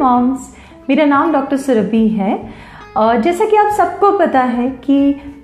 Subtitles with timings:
[0.00, 0.56] Moms
[0.88, 2.38] मेरा नाम doctor Surabhi है।
[2.96, 4.98] और जैसा कि आप सबको पता है कि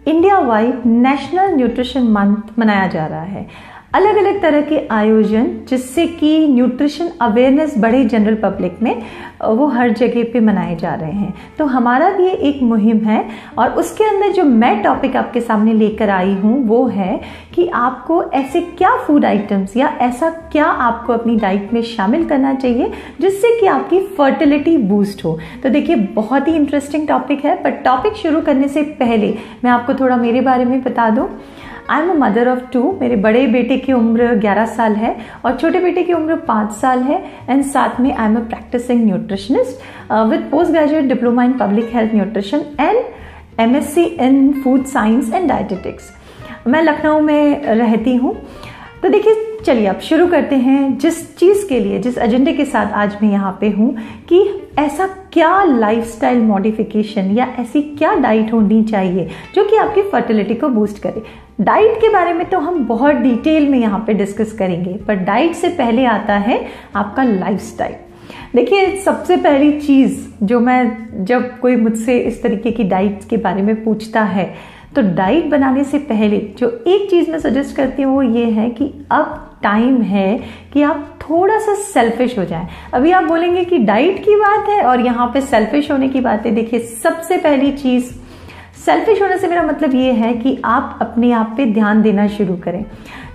[0.07, 3.47] India wide national nutrition month मनाया जा रहा है।
[3.97, 9.03] अलग अलग तरह के आयोजन जिससे कि न्यूट्रिशन अवेयरनेस बढ़े जनरल पब्लिक में
[9.45, 13.25] वो हर जगह पे मनाए जा रहे हैं। तो हमारा भी एक मुहिम है
[13.59, 17.21] और उसके अंदर जो मैं टॉपिक आपके सामने लेकर आई हूँ, वो है
[17.55, 22.55] कि आपको ऐसे क्या फ़ूड आइटम्स या ऐसा क्या आपको अपनी डाइट में शामिल करना
[22.55, 27.71] चाहिए जिससे कि आपकी फर्टिलिटी बूस्ट हो। तो देखिए, बहुत ही इंटरेस्टिंग टॉपिक है पर
[27.85, 31.29] टॉपिक शुरू करने से पहले मैं आपको थोड़ा मेरे बारे में बता दूँ।
[31.91, 35.57] I am a mother of two मेरे बड़े बेटे की उम्र 11 साल है और
[35.57, 40.13] छोटे बेटे की उम्र 5 साल है। एंड साथ में I am a practising nutritionist
[40.31, 43.05] with post graduate diploma in public health nutrition and
[43.61, 46.13] M S C in food science and dietetics
[46.67, 48.35] मैं लखनऊ में रहती हूँ।
[49.03, 52.93] तो देखिए, चलिए अब शुरू करते हैं। जिस चीज़ के लिए, जिस एजेंडे के साथ
[52.95, 53.95] आज मैं यहाँ पे हूँ
[54.29, 54.39] कि
[54.79, 60.69] ऐसा क्या लाइफस्टाइल मॉडिफिकेशन या ऐसी क्या डाइट होनी चाहिए जो कि आपकी फर्टिलिटी को
[60.69, 61.23] बूस्ट करे?
[61.61, 65.55] डाइट के बारे में तो हम बहुत डिटेल में यहाँ पे डिस्कस करेंगे पर डाइट
[65.55, 66.65] से पहले आता है
[66.97, 67.95] आपका लाइफस्टाइल
[68.55, 73.63] देखिए, सबसे पहली चीज़ जो मैं जब कोई मुझसे इस तरीके की डाइट के बारे
[73.63, 74.55] में पूछता है
[74.97, 78.71] तो डाइट बनाने से पहले जो एक चीज़ मैं सजेस्ट करती हूँ वो ये है
[78.71, 80.39] कि अब टाइम है
[80.73, 84.83] कि आप थोड़ा सा सेल्फिश हो जाए। अभी आप बोलेंगे कि डाइट की बात है
[84.83, 88.15] और यहाँ पे सेल्फिश होने की बात है। देखिए, सबसे पहली चीज़
[88.77, 92.57] सेल्फिश होने से मेरा मतलब ये है कि आप अपने आप पे ध्यान देना शुरू
[92.57, 92.85] करें।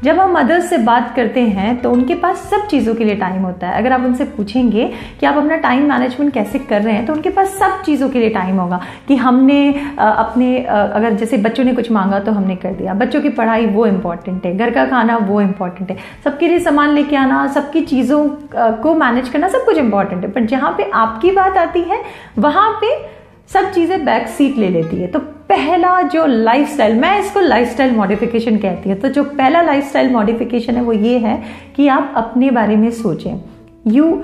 [0.04, 3.42] जब हम मदर्स से बात करते हैं तो उनके पास सब चीज़ों के लिए टाइम
[3.42, 4.86] होता है। अगर आप उनसे पूछेंगे
[5.20, 8.20] कि आप अपना टाइम मैनेजमेंट कैसे कर रहे हैं तो उनके पास सब चीज़ों के
[8.20, 12.74] लिए टाइम होगा। कि हमने अपने अगर जैसे बच्चों ने कुछ मांगा तो हमने कर
[12.74, 16.60] दिया। बच्चों की पढ़ाई वो इंपॉर्टेंट है। घर का खाना वो इंपॉर्टेंट है। सबके लिए
[16.60, 20.90] सामान लेके आना, सबकी चीज़ों को मैनेज करना सब कुछ इंपॉर्टेंट है। पर जहाँ पे
[20.92, 22.02] आपकी बात आती है,
[22.40, 23.20] वहाँ पे
[23.54, 25.20] सब चीज़ें बैक सीट ले लेती है। तो
[25.50, 30.84] पहला जो लाइफस्टाइल मैं इसको लाइफस्टाइल मॉडिफिकेशन कहती है। तो जो पहला लाइफस्टाइल मॉडिफिकेशन है
[30.84, 31.42] वो ये है
[31.76, 33.42] कि आप अपने बारे में सोचें।
[33.88, 34.24] यू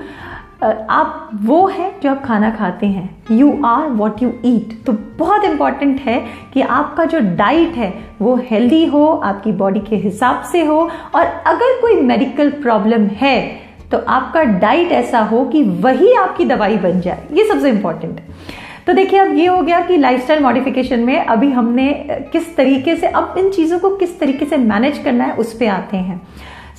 [0.62, 5.44] आप वो है जो आप खाना खाते हैं। You are what you eat तो बहुत
[5.44, 6.18] इंपॉर्टेंट है
[6.54, 10.78] कि आपका जो डाइट है वो हेल्दी हो, आपकी बॉडी के हिसाब से हो।
[11.14, 13.40] और अगर कोई मेडिकल प्रॉब्लम है
[13.90, 18.26] तो आपका डाइट ऐसा हो कि वही आपकी दवाई बन जाए। ये सबसे इंपॉर्टेंट है।
[18.88, 21.92] तो देखिए, अब ये हो गया कि लाइफस्टाइल मॉडिफिकेशन में अभी हमने
[22.32, 25.66] किस तरीके से, अब इन चीज़ों को किस तरीके से मैनेज करना है, उस पर
[25.66, 26.20] आते हैं।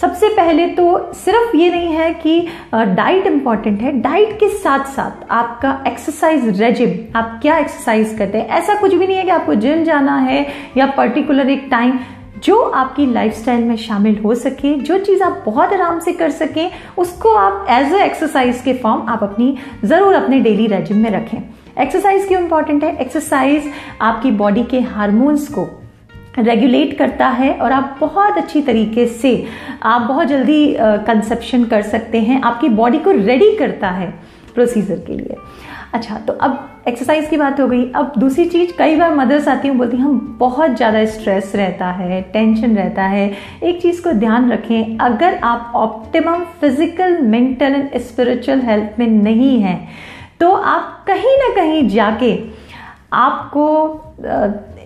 [0.01, 2.39] सबसे पहले तो सिर्फ़ ये नहीं है कि
[2.73, 8.47] डाइट इंपॉर्टेंट है। डाइट के साथ साथ आपका एक्सरसाइज रेजिम आप क्या एक्सरसाइज करते हैं,
[8.49, 10.45] ऐसा कुछ भी नहीं है कि आपको जिम जाना है
[10.77, 11.99] या पर्टिकुलर एक टाइम
[12.43, 16.69] जो आपकी लाइफस्टाइल में शामिल हो सके, जो चीज़ आप बहुत आराम से कर सकें,
[16.97, 19.55] उसको आप एज अ एक्सरसाइज के फॉर्म आप अपनी,
[19.85, 21.41] ज़रूर अपने डेली रेजिम में रखें।
[21.79, 22.95] एक्सरसाइज क्यों इंपॉर्टेंट है?
[22.97, 25.67] एक्सरसाइज आपकी बॉडी के हार्मोन्स को
[26.39, 29.45] रेगुलेट करता है और आप बहुत अच्छी तरीके से,
[29.83, 34.09] आप बहुत जल्दी कंसेप्शन कर सकते हैं। आपकी बॉडी को रेडी करता है
[34.55, 35.37] प्रोसीजर के लिए।
[35.93, 39.67] अच्छा तो अब एक्सरसाइज की बात हो गई। अब दूसरी चीज़, कई बार मदर्स आती
[39.67, 43.31] हूँ बोलती हम बहुत ज़्यादा स्ट्रेस रहता है टेंशन रहता है।
[43.63, 49.59] एक चीज़ को ध्यान रखें, अगर आप optimum physical mental and spiritual health में नहीं
[49.61, 49.79] हैं
[50.39, 52.37] तो आप कहीं ना कहीं जाके
[53.13, 53.65] आपको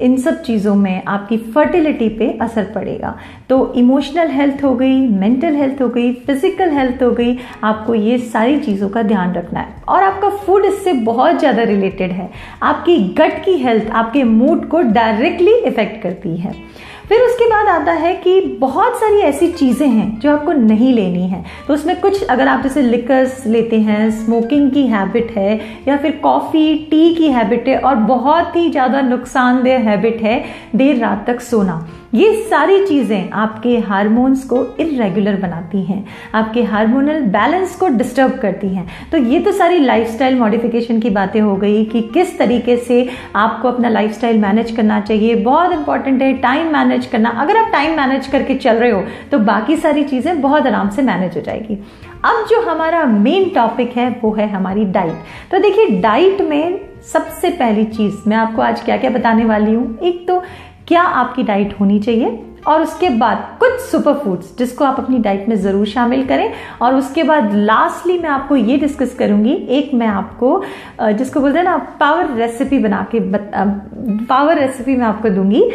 [0.01, 3.15] इन सब चीज़ों में आपकी फर्टिलिटी पे असर पड़ेगा।
[3.49, 8.17] तो इमोशनल हेल्थ हो गई मेंटल हेल्थ हो गई फ़िज़िकल हेल्थ हो गई, आपको ये
[8.19, 12.29] सारी चीज़ों का ध्यान रखना है। और आपका फ़ूड इससे बहुत ज़्यादा रिलेटेड है।
[12.63, 16.53] आपकी गट की हेल्थ आपके मूड को डायरेक्टली इफ़ेक्ट करती है।
[17.09, 21.27] फिर उसके बाद आता है कि बहुत सारी ऐसी चीज़ें हैं जो आपको नहीं लेनी
[21.27, 25.97] है। तो उसमें कुछ, अगर आप जैसे लिकर्स लेते हैं स्मोकिंग की हैबिट है, या
[25.97, 30.43] फिर कॉफ़ी टी की हैबिट है, और बहुत ही ज़्यादा नुकसानदेह हैबिट है,
[30.75, 36.05] देर रात तक सोना। ये सारी चीज़ें आपके हार्मोन्स को इरेगुलर बनाती हैं,
[36.35, 41.39] आपके हार्मोनल बैलेंस को डिस्टर्ब करती हैं। तो ये तो सारी लाइफस्टाइल मॉडिफिकेशन की बातें
[41.41, 46.31] हो गई कि किस तरीके से आपको अपना लाइफस्टाइल मैनेज करना चाहिए। बहुत इंपॉर्टेंट है
[46.39, 50.41] टाइम मैनेज करना। अगर आप टाइम मैनेज करके चल रहे हो तो बाकी सारी चीज़ें
[50.41, 51.83] बहुत आराम से मैनेज हो जाएगी।
[52.25, 57.49] अब जो हमारा मेन टॉपिक है, वो है हमारी डाइट तो देखिए डाइट में सबसे
[57.51, 60.41] पहली चीज़ मैं आपको आज क्या क्या बताने वाली हूँ। एक तो
[60.87, 62.39] क्या आपकी डाइट होनी चाहिए?
[62.67, 66.95] और उसके बाद कुछ सुपर फूड्स जिसको आप अपनी डाइट में ज़रूर शामिल करें। और
[66.95, 70.63] उसके बाद लास्टली मैं आपको ये डिस्कस करूँगी। एक मैं आपको
[71.01, 73.19] जिसको बोलते हैं ना पावर रेसिपी बना के
[74.25, 75.69] पावर रेसिपी मैं आपको दूँगी,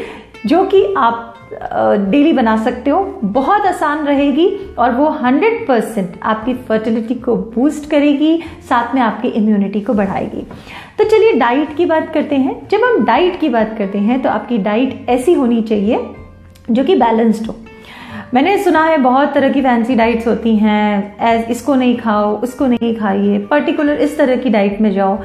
[0.47, 4.49] जो कि आप डेली बना सकते हो। बहुत आसान रहेगी
[4.79, 8.37] और वो 100 परसेंट आपकी फर्टिलिटी को बूस्ट करेगी,
[8.69, 10.47] साथ में आपकी इम्यूनिटी को बढ़ाएगी।
[10.99, 14.29] तो चलिए डाइट की बात करते हैं। जब हम डाइट की बात करते हैं तो
[14.31, 16.05] आपकी डाइट ऐसी होनी चाहिए
[16.71, 17.57] जो कि बैलेंस्ड हो।
[18.35, 22.95] मैंने सुना है बहुत तरह की फैंसी डाइट्स होती हैं। इसको नहीं खाओ, उसको नहीं
[22.97, 25.19] खाइए। पर्टिकुलर इस तरह की डाइट में जाओ।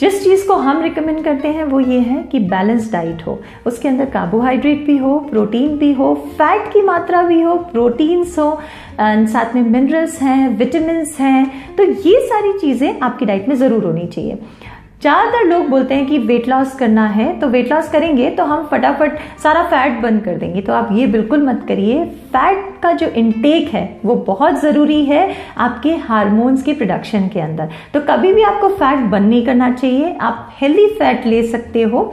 [0.00, 3.88] जिस चीज़ को हम रिकमेंड करते हैं, वो ये है कि बैलेंस डाइट हो। उसके
[3.88, 8.50] अंदर कार्बोहाइड्रेट भी हो प्रोटीन भी हो फैट की मात्रा भी हो प्रोटीन्स हो
[9.00, 13.84] एंड साथ में मिनरल्स हैं विटामिन हैं। तो ये सारी चीज़ें आपकी डाइट में ज़रूर
[13.84, 14.38] होनी चाहिए।
[15.00, 18.66] ज़्यादातर लोग बोलते हैं कि वेट लॉस करना है तो वेट लॉस करेंगे तो हम
[18.70, 23.06] फटाफट सारा फैट बंद कर देंगे। तो आप ये बिल्कुल मत करिए। फैट का जो
[23.08, 25.20] इनटेक है, वो बहुत ज़रूरी है
[25.58, 30.16] आपके हार्मोन्स के प्रोडक्शन के अंदर। तो कभी भी आपको फैट बंद नहीं करना चाहिए।
[30.20, 32.12] आप हेल्दी फैट ले सकते हो।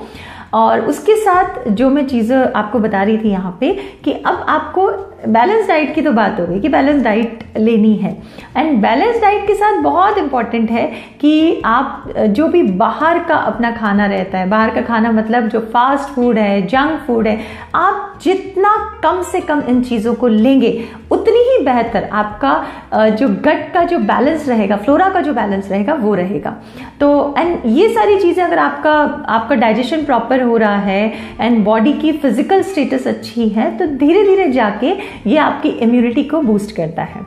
[0.55, 3.71] और उसके साथ जो मैं चीज़ें आपको बता रही थी यहाँ पे
[4.03, 4.87] कि अब आपको
[5.27, 8.11] बैलेंस डाइट की तो बात हो गई कि बैलेंस डाइट लेनी है।
[8.57, 10.85] एंड बैलेंस डाइट के साथ बहुत इंपॉर्टेंट है
[11.21, 15.59] कि आप, जो भी बाहर का अपना खाना रहता है, बाहर का खाना मतलब जो
[15.73, 17.39] फास्ट फ़ूड है जंक फ़ूड है,
[17.75, 18.73] आप जितना
[19.03, 20.71] कम से कम इन चीज़ों को लेंगे,
[21.11, 25.93] उतनी ही बेहतर आपका जो गट का जो बैलेंस रहेगा फ्लोरा का जो बैलेंस रहेगा,
[25.93, 26.55] वो रहेगा।
[26.99, 28.93] तो एंड ये सारी चीज़ें अगर आपका
[29.29, 34.23] आपका डाइजेशन प्रॉपर हो रहा है एंड बॉडी की फ़िज़िकल स्टेटस अच्छी है तो धीरे
[34.23, 34.93] धीरे जाके
[35.27, 37.21] ये आपकी इम्यूनिटी को बूस्ट करता है।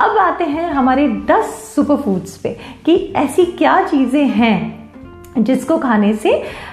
[0.00, 2.56] अब आते हैं हमारे 10 सुपर फूड्स पे
[2.86, 4.81] कि ऐसी क्या चीज़ें हैं
[5.38, 6.30] जिसको खाने से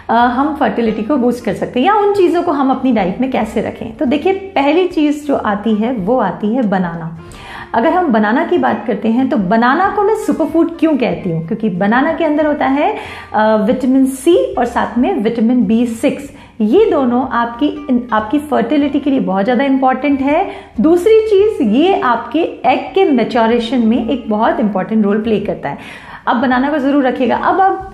[0.09, 3.29] हम फर्टिलिटी को बूस्ट कर सकते हैं, या उन चीज़ों को हम अपनी डाइट में
[3.31, 7.17] कैसे रखें। तो देखिए, पहली चीज़ जो आती है, वो आती है बनाना।
[7.75, 11.31] अगर हम बनाना की बात करते हैं तो बनाना को मैं सुपर फ़ूड क्यों कहती
[11.31, 11.45] हूँ?
[11.47, 12.91] क्योंकि बनाना के अंदर होता है
[13.65, 16.29] विटामिन सी और साथ में विटामिन बी सिक्स
[16.61, 20.49] ये दोनों आपकी आपकी फर्टिलिटी के लिए बहुत ज़्यादा इंपॉर्टेंट है।
[20.81, 25.77] दूसरी चीज़, ये आपके एग के मेचोरेशन में एक बहुत इंपॉर्टेंट रोल प्ले करता है।
[26.29, 27.85] अब बनाना को ज़रूर रखिएगा। अब आप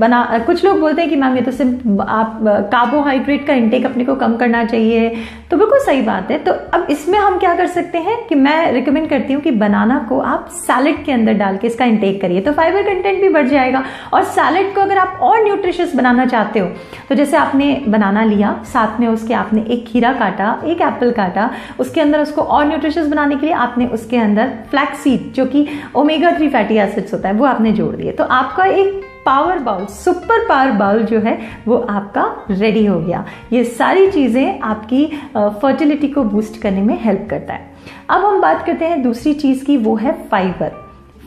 [0.00, 2.38] बना कुछ लोग बोलते हैं कि मैम ये तो सिर्फ़ आप
[2.72, 5.08] कार्बोहाइड्रेट का इंटेक अपने को कम करना चाहिए।
[5.50, 8.72] तो बिल्कुल सही बात है। तो अब इसमें हम क्या कर सकते हैं कि मैं
[8.72, 12.40] रिकमेंड करती हूँ कि बनाना को आप सैलड के अंदर डाल के इसका इंटेक करिए।
[12.40, 16.58] तो फाइबर कंटेंट भी बढ़ जाएगा और सैलड को अगर आप और न्यूट्रिशियस बनाना चाहते
[16.58, 16.68] हो
[17.08, 21.50] तो जैसे आपने बनाना लिया, साथ में उसके आपने एक खीरा काटा, एक एप्पल काटा,
[21.80, 25.66] उसके अंदर उसको और न्यूट्रिशियस बनाने के लिए आपने उसके अंदर फ्लैक्सीड जो कि
[25.96, 29.84] ओमेगा थ्री फैटी एसिड्स होता है, वो आपने जोड़ दिए। तो आपका एक power bowl
[29.86, 31.38] super power bowl जो है,
[31.68, 35.06] वो आपका रेडी हो गया। ये सारी चीज़ें आपकी
[35.36, 37.68] फर्टिलिटी को बूस्ट करने में हेल्प करता है।
[38.10, 40.72] अब हम बात करते हैं दूसरी चीज़ की, वो है फाइबर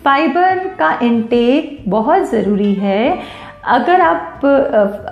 [0.06, 3.20] फाइबर का इनटेक बहुत ज़रूरी है।
[3.64, 4.42] अगर आप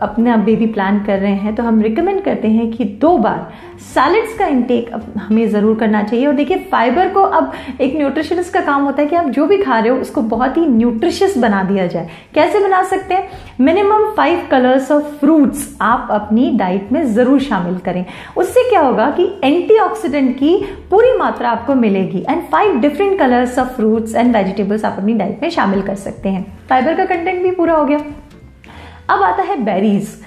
[0.01, 3.51] अपना बेबी प्लान कर रहे हैं तो हम रिकमेंड करते हैं कि दो बार
[3.83, 4.89] सैलड्स का इंटेक
[5.19, 7.51] हमें ज़रूर करना चाहिए। और देखिए फाइबर को अब
[7.81, 10.57] एक न्यूट्रिशनिस्ट का काम होता है कि आप जो भी खा रहे हो, उसको बहुत
[10.57, 13.29] ही न्यूट्रिशियस बना दिया जाए। कैसे बना सकते हैं?
[13.61, 18.05] Minimum five colours of fruits आप अपनी डाइट में ज़रूर शामिल करें।
[18.37, 20.55] उससे क्या होगा कि एंटीऑक्सीडेंट की
[20.91, 25.41] पूरी मात्रा आपको मिलेगी and five different colours of fruits and vegetables आप अपनी डाइट
[25.41, 27.99] में शामिल कर सकते हैं। फाइबर का कंटेंट भी पूरा हो गया।
[29.11, 30.19] अब आता है बेरीज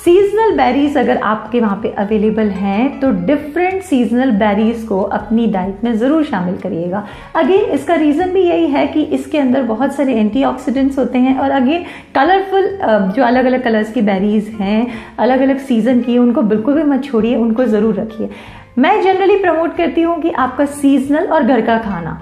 [0.00, 5.82] सीजनल बेरीज अगर आपके वहाँ पे अवेलेबल हैं तो डिफरेंट सीजनल बेरीज को अपनी डाइट
[5.84, 7.04] में ज़रूर शामिल करिएगा।
[7.36, 11.50] अगेन इसका रीज़न भी यही है कि इसके अंदर बहुत सारे एंटीऑक्सीडेंट्स होते हैं और
[11.50, 11.84] अगेन
[12.14, 12.68] कलरफुल
[13.16, 14.86] जो अलग अलग कलर्स की बेरीज हैं
[15.18, 18.30] अलग अलग सीज़न की उनको बिल्कुल भी मत छोड़िए, उनको ज़रूर रखिए।
[18.78, 22.20] मैं जनरली प्रमोट करती हूँ कि आपका सीजनल और घर का खाना।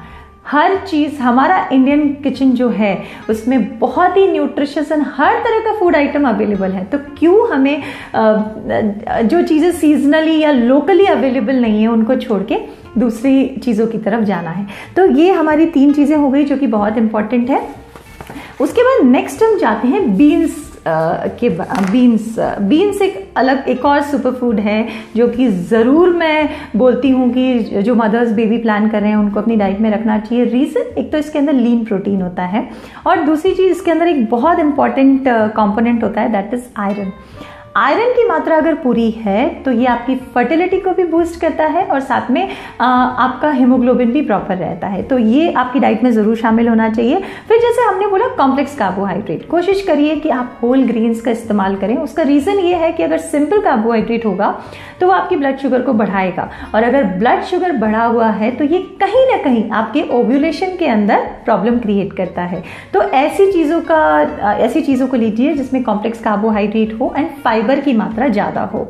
[0.48, 2.96] हर चीज़, हमारा इंडियन किचन जो है,
[3.30, 7.82] उसमें बहुत ही न्यूट्रिशियस एंड हर तरह का फ़ूड आइटम अवेलेबल है। तो क्यों हमें
[9.28, 12.58] जो चीज़ें सीजनली या लोकली अवेलेबल नहीं है, उनको छोड़ के
[12.98, 14.66] दूसरी चीज़ों की तरफ़ जाना है?
[14.96, 17.62] तो ये हमारी तीन चीज़ें हो गई जो कि बहुत इंपॉर्टेंट है।
[18.60, 20.67] उसके बाद नेक्स्ट हम जाते हैं बीन्स
[21.40, 21.48] के
[21.92, 27.30] बीन्स बीन्स एक अलग, एक और सुपर फ़ूड है, जो कि ज़रूर मैं बोलती हूँ
[27.32, 30.94] कि जो मदर्स बेबी प्लान कर रहे हैं, उनको अपनी डाइट में रखना चाहिए। रीज़न
[30.98, 32.68] एक तो इसके अंदर लीन प्रोटीन होता है
[33.06, 37.12] और दूसरी चीज़, इसके अंदर एक बहुत इंपॉर्टेंट कॉम्पोनेंट होता है दैट इज़ आयरन
[37.78, 41.84] आयरन की मात्रा अगर पूरी है तो ये आपकी फर्टिलिटी को भी बूस्ट करता है
[41.84, 42.42] और साथ में
[42.80, 46.88] आ, आपका हीमोग्लोबिन भी प्रॉपर रहता है। तो ये आपकी डाइट में ज़रूर शामिल होना
[46.90, 51.76] चाहिए। फिर जैसे हमने बोला कॉम्प्लेक्स कार्बोहाइड्रेट कोशिश करिए कि आप होल ग्रीन्स का इस्तेमाल
[51.76, 54.50] करें। उसका रीज़न ये है कि अगर सिंपल कार्बोहाइड्रेट होगा
[55.00, 58.64] तो वो आपकी ब्लड शुगर को बढ़ाएगा। और अगर ब्लड शुगर बढ़ा हुआ है तो
[58.64, 63.80] ये कहीं ना कहीं आपके ओव्यूलेशन के अंदर प्रॉब्लम क्रिएट करता है। तो ऐसी चीज़ों
[63.90, 68.60] का ऐसी चीज़ों को लीजिए जिसमें कॉम्प्लेक्स कार्बोहाइड्रेट हो एंड फाइबर फाइबर की मात्रा ज़्यादा
[68.64, 68.86] हो।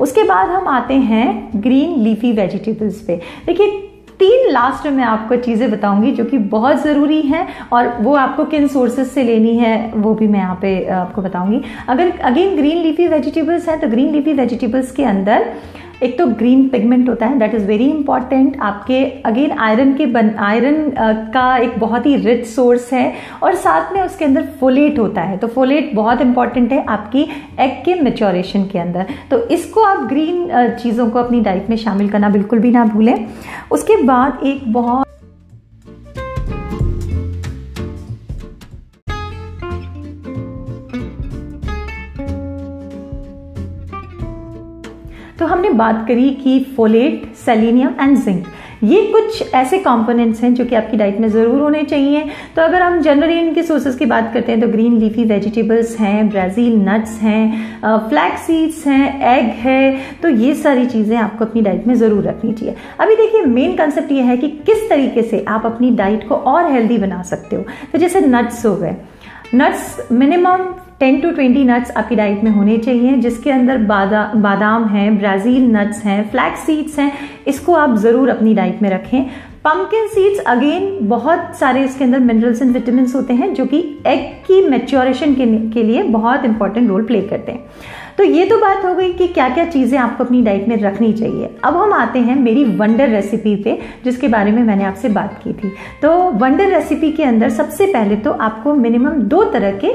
[0.00, 3.16] उसके बाद हम आते हैं ग्रीन लीफी वेजिटेबल्स पे।
[3.46, 3.70] देखिए,
[4.18, 8.66] तीन लास्ट में आपको चीज़ें बताऊँगी जो कि बहुत ज़रूरी हैं और वो आपको किन
[8.68, 13.08] सोर्सेज से लेनी है, वो भी मैं यहाँ पे आपको बताऊँगी। अगर अगेन ग्रीन लीफी
[13.08, 15.52] वेजिटेबल्स हैं तो ग्रीन लीफी वेजिटेबल्स के अंदर
[16.02, 20.30] एक तो ग्रीन पिगमेंट होता है दैट इज़ वेरी इंपॉर्टेंट आपके अगेन आयरन के बन
[20.40, 20.90] आयरन
[21.32, 23.12] का एक बहुत ही रिच सोर्स है
[23.42, 27.22] और साथ में उसके अंदर फोलेट होता है। तो फोलेट बहुत इंपॉर्टेंट है आपकी
[27.60, 30.48] एग के मेचोरेशन के अंदर। तो इसको आप ग्रीन
[30.82, 33.26] चीज़ों को अपनी डाइट में शामिल करना बिल्कुल भी ना भूलें।
[33.72, 35.05] उसके बाद एक बहुत
[45.76, 48.46] बात करी कि फोलेट सेलिनियम एंड जिंक
[48.84, 52.24] ये कुछ ऐसे कंपोनेंट्स हैं जो कि आपकी डाइट में ज़रूर होने चाहिए।
[52.56, 56.28] तो अगर हम जनरली इनके सोर्सेज की बात करते हैं तो ग्रीन लीफी वेजिटेबल्स हैं
[56.28, 61.86] ब्राज़ील नट्स हैं फ्लैक्स सीड्स हैं एग है तो ये सारी चीज़ें आपको अपनी डाइट
[61.86, 65.66] में ज़रूर रखनी चाहिए। अभी देखिए मेन कंसेप्ट ये है कि किस तरीके से आप
[65.66, 68.96] अपनी डाइट को और हेल्दी बना सकते हो। तो जैसे नट्स हो गए।
[69.54, 74.84] नट्स मिनिमम 10 टू 20 नट्स आपकी डाइट में होने चाहिए जिसके अंदर बादा बादाम
[74.88, 77.12] है ब्राज़ील नट्स हैं फ्लैक्स सीड्स हैं
[77.46, 79.24] इसको आप ज़रूर अपनी डाइट में रखें।
[79.64, 84.24] पम्पकिन सीड्स अगेन बहुत सारे इसके अंदर मिनरल्स एंड विटामिन होते हैं जो कि एग
[84.46, 87.64] की मेच्योरेशन के, के लिए बहुत इंपॉर्टेंट रोल प्ले करते हैं।
[88.18, 91.12] तो ये तो बात हो गई कि क्या क्या चीज़ें आपको अपनी डाइट में रखनी
[91.12, 95.40] चाहिए। अब हम आते हैं मेरी वंडर रेसिपी पे, जिसके बारे में मैंने आपसे बात
[95.44, 99.92] की थी। तो वंडर रेसिपी के अंदर सबसे पहले तो आपको मिनिमम दो तरह के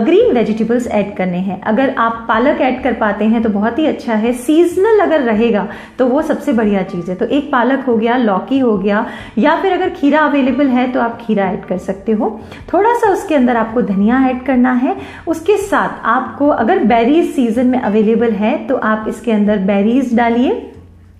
[0.00, 3.86] ग्रीन वेजिटेबल्स ऐड करने हैं। अगर आप पालक ऐड कर पाते हैं तो बहुत ही
[3.86, 5.66] अच्छा है। सीजनल अगर रहेगा
[5.98, 9.04] तो वो सबसे बढ़िया चीज़ है। तो एक पालक हो गया, लौकी हो गया,
[9.38, 12.38] या फिर अगर खीरा अवेलेबल है तो आप खीरा ऐड कर सकते हो।
[12.72, 14.96] थोड़ा सा उसके अंदर आपको धनिया ऐड करना है।
[15.28, 20.14] उसके साथ आपको अगर बेरीज सीज़न सीज़न में अवेलेबल है तो आप इसके अंदर बेरीज
[20.16, 20.66] डालिए।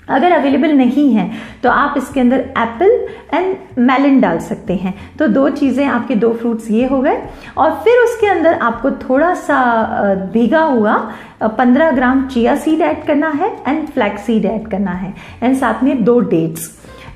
[0.09, 1.31] अगर अवेलेबल नहीं है
[1.63, 2.91] तो आप इसके अंदर एप्पल
[3.35, 7.17] एंड मेलन डाल सकते हैं। तो दो चीज़ें, आपके दो फ्रूट्स ये हो गए।
[7.59, 9.61] और फिर उसके अंदर आपको थोड़ा सा
[10.33, 10.97] भीगा हुआ
[11.43, 15.83] पंद्रह ग्राम चिया सीड ऐड करना है एंड फ्लैक्स सीड ऐड करना है। एंड साथ
[15.85, 16.69] में दो डेट्स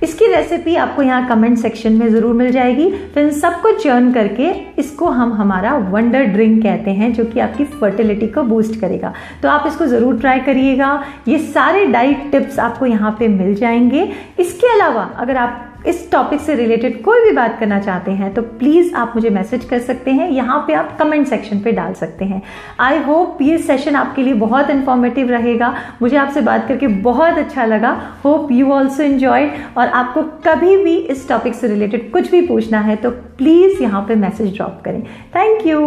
[0.04, 4.50] इसकी रेसिपी आपको यहाँ कमेंट सेक्शन में ज़रूर मिल जाएगी। तो इन सबको चर्न करके
[4.78, 9.48] इसको हम हमारा वंडर ड्रिंक कहते हैं, जो कि आपकी फर्टिलिटी को बूस्ट करेगा। तो
[9.48, 14.72] आप इसको ज़रूर ट्राई करिएगा। ये सारे डाइट टिप्स आपको यहाँ पे मिल जाएँगे। इसके
[14.74, 18.94] अलावा अगर आप इस टॉपिक से रिलेटेड कोई भी बात करना चाहते हैं तो प्लीज़
[18.94, 22.42] आप मुझे मैसेज कर सकते हैं। यहाँ पे आप कमेंट सेक्शन पे डाल सकते हैं।
[22.80, 27.64] आई होप ये सेशन आपके लिए बहुत इन्फॉर्मेटिव रहेगा। मुझे आपसे बात करके बहुत अच्छा
[27.66, 27.90] लगा।
[28.24, 32.80] होप यू ऑल्सो इन्जॉयड और आपको कभी भी इस टॉपिक से रिलेटेड कुछ भी पूछना
[32.80, 35.02] है तो प्लीज़ यहाँ पे मैसेज ड्रॉप करें।
[35.36, 35.80] Thank you